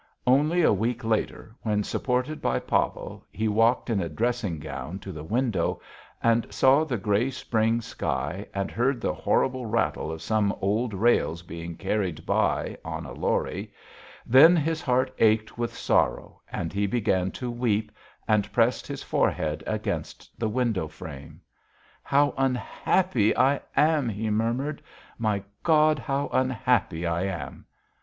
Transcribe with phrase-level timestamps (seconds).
[0.25, 5.11] Only a week later, when, supported by Pavel, he walked in a dressing gown to
[5.11, 5.79] the window,
[6.23, 11.43] and saw the grey spring sky and heard the horrible rattle of some old rails
[11.43, 13.71] being carried by on a lorry,
[14.25, 17.91] then his heart ached with sorrow and he began to weep
[18.27, 21.41] and pressed his forehead against the window frame.
[22.01, 24.81] "How unhappy I am!" he murmured.
[25.19, 27.67] "My God, how unhappy I am!"